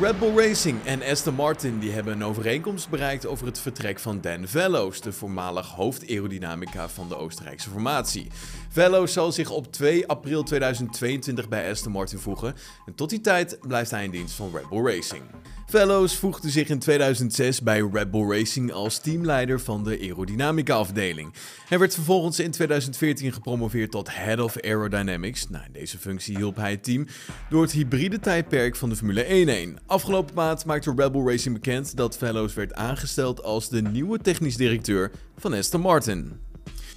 [0.00, 4.20] Red Bull Racing en Aston Martin die hebben een overeenkomst bereikt over het vertrek van
[4.20, 8.30] Dan Vellows, de voormalig hoofdaerodynamica van de Oostenrijkse formatie.
[8.68, 12.54] Vellows zal zich op 2 april 2022 bij Aston Martin voegen
[12.86, 15.22] en tot die tijd blijft hij in dienst van Red Bull Racing.
[15.70, 21.32] Fellows voegde zich in 2006 bij Red Bull Racing als teamleider van de aerodynamica afdeling.
[21.68, 25.48] Hij werd vervolgens in 2014 gepromoveerd tot Head of Aerodynamics.
[25.48, 27.06] Nou, in deze functie hielp hij het team
[27.50, 29.78] door het hybride tijdperk van de Formule 1 heen.
[29.90, 34.56] Afgelopen maand maakte Red Bull Racing bekend dat Fellows werd aangesteld als de nieuwe technisch
[34.56, 36.40] directeur van Aston Martin.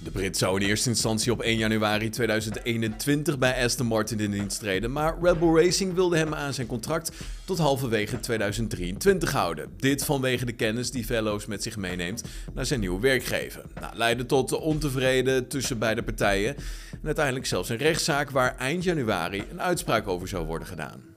[0.02, 4.58] De Brit zou in eerste instantie op 1 januari 2021 bij Aston Martin in dienst
[4.58, 7.10] treden, maar Red Bull Racing wilde hem aan zijn contract
[7.44, 9.70] tot halverwege 2023 houden.
[9.76, 12.22] Dit vanwege de kennis die Fellows met zich meeneemt
[12.52, 13.62] naar zijn nieuwe werkgever.
[13.80, 16.56] Nou, leidde tot ontevreden tussen beide partijen
[16.90, 21.13] en uiteindelijk zelfs een rechtszaak waar eind januari een uitspraak over zou worden gedaan.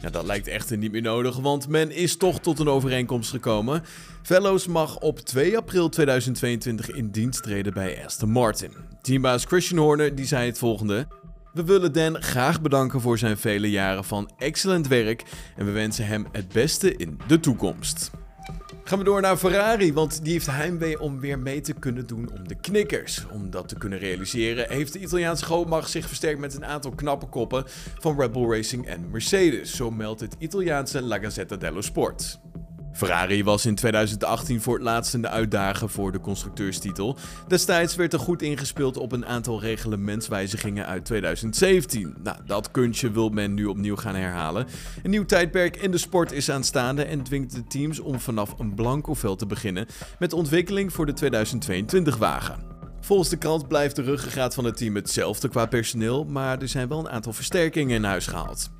[0.00, 3.82] Ja, dat lijkt echter niet meer nodig, want men is toch tot een overeenkomst gekomen.
[4.22, 8.72] Fellows mag op 2 april 2022 in dienst treden bij Aston Martin.
[9.02, 11.06] Teambaas Christian Horner die zei het volgende.
[11.52, 15.22] We willen Dan graag bedanken voor zijn vele jaren van excellent werk
[15.56, 18.10] en we wensen hem het beste in de toekomst.
[18.88, 22.30] Gaan we door naar Ferrari, want die heeft heimwee om weer mee te kunnen doen
[22.32, 23.26] om de knikkers.
[23.32, 27.26] Om dat te kunnen realiseren heeft de Italiaanse grootmacht zich versterkt met een aantal knappe
[27.26, 27.64] koppen
[27.98, 29.76] van Red Bull Racing en Mercedes.
[29.76, 32.38] Zo meldt het Italiaanse La Gazzetta dello Sport.
[32.96, 37.16] Ferrari was in 2018 voor het laatst in de uitdagen voor de constructeurstitel.
[37.48, 42.14] Destijds werd er goed ingespeeld op een aantal reglementswijzigingen uit 2017.
[42.22, 44.66] Nou, dat kunstje wil men nu opnieuw gaan herhalen.
[45.02, 48.74] Een nieuw tijdperk in de sport is aanstaande en dwingt de teams om vanaf een
[48.74, 49.86] blanco veld te beginnen
[50.18, 52.58] met ontwikkeling voor de 2022 wagen.
[53.00, 56.88] Volgens de krant blijft de ruggengraat van het team hetzelfde qua personeel, maar er zijn
[56.88, 58.70] wel een aantal versterkingen in huis gehaald.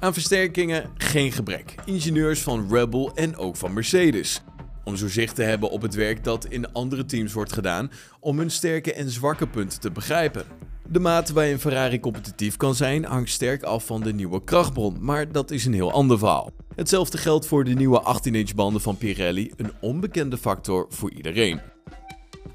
[0.00, 1.74] Aan versterkingen geen gebrek.
[1.84, 4.42] Ingenieurs van Red Bull en ook van Mercedes.
[4.84, 8.38] Om zo zicht te hebben op het werk dat in andere teams wordt gedaan om
[8.38, 10.44] hun sterke en zwakke punten te begrijpen.
[10.88, 15.32] De mate waarin Ferrari competitief kan zijn hangt sterk af van de nieuwe krachtbron, maar
[15.32, 16.50] dat is een heel ander verhaal.
[16.74, 21.60] Hetzelfde geldt voor de nieuwe 18-inch banden van Pirelli, een onbekende factor voor iedereen.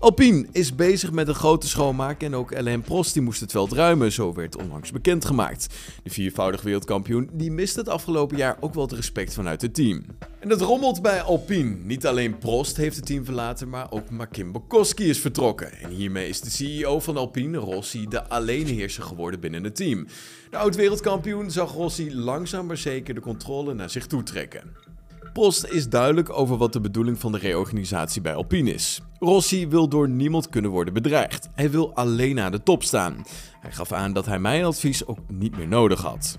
[0.03, 3.72] Alpine is bezig met een grote schoonmaak en ook Alain Prost die moest het veld
[3.72, 5.68] ruimen, zo werd onlangs bekendgemaakt.
[6.03, 10.06] De viervoudig wereldkampioen die mist het afgelopen jaar ook wel het respect vanuit het team.
[10.40, 11.75] En dat rommelt bij Alpine.
[11.84, 15.72] Niet alleen Prost heeft het team verlaten, maar ook Makim Bokoski is vertrokken.
[15.80, 20.08] En hiermee is de CEO van Alpine, Rossi, de alleenheerser geworden binnen het team.
[20.50, 24.93] De oud-wereldkampioen zag Rossi langzaam maar zeker de controle naar zich toe trekken.
[25.34, 29.02] Post is duidelijk over wat de bedoeling van de reorganisatie bij Alpine is.
[29.20, 31.50] Rossi wil door niemand kunnen worden bedreigd.
[31.56, 33.26] Hij wil alleen aan de top staan.
[33.60, 36.38] Hij gaf aan dat hij mijn advies ook niet meer nodig had.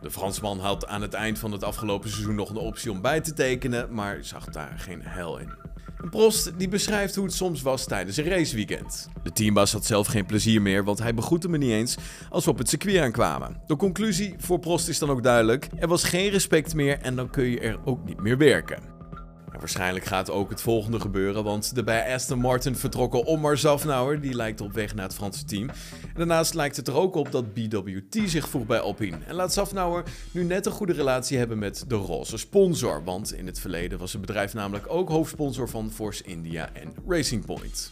[0.00, 3.20] De Fransman had aan het eind van het afgelopen seizoen nog een optie om bij
[3.20, 5.69] te tekenen, maar zag daar geen hel in.
[6.10, 9.08] Prost die beschrijft hoe het soms was tijdens een raceweekend.
[9.22, 11.96] De teambaas had zelf geen plezier meer, want hij begroette me niet eens
[12.30, 13.62] als we op het circuit aankwamen.
[13.66, 17.30] De conclusie voor Prost is dan ook duidelijk: er was geen respect meer en dan
[17.30, 18.99] kun je er ook niet meer werken
[19.60, 24.34] waarschijnlijk gaat ook het volgende gebeuren, want de bij Aston Martin vertrokken Omar Zafnauer, die
[24.34, 25.68] lijkt op weg naar het Franse team.
[25.68, 29.18] En daarnaast lijkt het er ook op dat BWT zich voegt bij Alpine.
[29.26, 33.46] En laat Zafnauer nu net een goede relatie hebben met de roze sponsor, want in
[33.46, 37.90] het verleden was het bedrijf namelijk ook hoofdsponsor van Force India en Racing Point.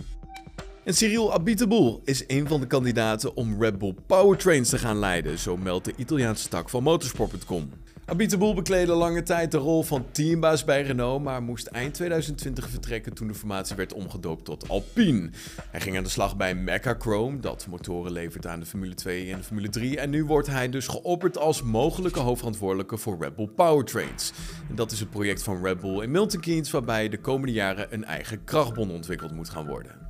[0.84, 5.38] En Cyril Abiteboul is een van de kandidaten om Red Bull Powertrains te gaan leiden,
[5.38, 7.70] zo meldt de Italiaanse tak van motorsport.com.
[8.08, 13.14] Abiteboul bekleedde lange tijd de rol van teambaas bij Renault, maar moest eind 2020 vertrekken
[13.14, 15.30] toen de formatie werd omgedoopt tot Alpine.
[15.70, 19.38] Hij ging aan de slag bij Mechachrome, dat motoren levert aan de Formule 2 en
[19.38, 23.48] de Formule 3, en nu wordt hij dus geopperd als mogelijke hoofdverantwoordelijke voor Red Bull
[23.48, 24.32] Powertrains.
[24.68, 27.94] En dat is het project van Red Bull in Milton Keynes, waarbij de komende jaren
[27.94, 30.07] een eigen krachtbron ontwikkeld moet gaan worden.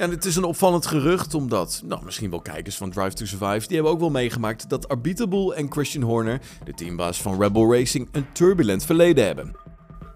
[0.00, 3.66] Ja, het is een opvallend gerucht, omdat, nou, misschien wel kijkers van Drive to Survive,
[3.66, 8.08] die hebben ook wel meegemaakt dat Arbitable en Christian Horner, de teambaas van Rebel Racing,
[8.12, 9.56] een turbulent verleden hebben.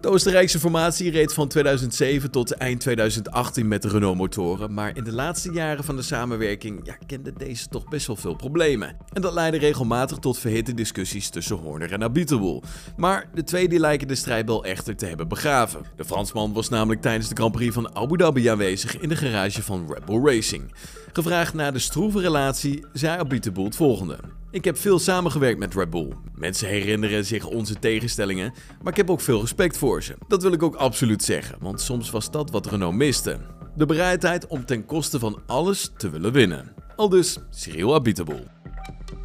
[0.05, 5.51] De Oostenrijkse formatie reed van 2007 tot eind 2018 met Renault-motoren, maar in de laatste
[5.51, 8.97] jaren van de samenwerking ja, kende deze toch best wel veel problemen.
[9.13, 12.63] En dat leidde regelmatig tot verhitte discussies tussen Horner en Abiteboul.
[12.97, 15.81] Maar de twee die lijken de strijdbel echter te hebben begraven.
[15.95, 19.63] De Fransman was namelijk tijdens de Grand Prix van Abu Dhabi aanwezig in de garage
[19.63, 20.73] van Red Bull Racing.
[21.13, 24.17] Gevraagd naar de stroeve relatie, zei Abiteboul het volgende.
[24.55, 26.11] Ik heb veel samengewerkt met Red Bull.
[26.35, 30.15] Mensen herinneren zich onze tegenstellingen, maar ik heb ook veel respect voor ze.
[30.27, 33.39] Dat wil ik ook absoluut zeggen, want soms was dat wat Renault miste.
[33.75, 36.73] De bereidheid om ten koste van alles te willen winnen.
[36.95, 38.43] Al dus Cyril Abiteboul.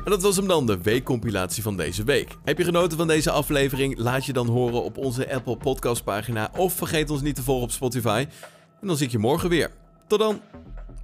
[0.04, 2.36] En dat was hem dan, de weekcompilatie van deze week.
[2.44, 3.98] Heb je genoten van deze aflevering?
[3.98, 7.64] Laat je dan horen op onze Apple Podcast pagina of vergeet ons niet te volgen
[7.64, 8.26] op Spotify.
[8.80, 9.70] En dan zie ik je morgen weer.
[10.06, 10.40] Tot dan.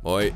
[0.03, 0.33] Hoi.